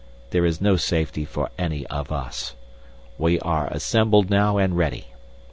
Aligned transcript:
There 0.31 0.47
is 0.47 0.59
no 0.59 0.77
safety 0.77 1.25
for 1.25 1.51
any 1.59 1.85
of 1.85 2.11
us. 2.11 2.55
We 3.19 3.39
are 3.41 3.67
assembled 3.67 4.31
now 4.31 4.57
and 4.57 4.75
ready." 4.75 5.09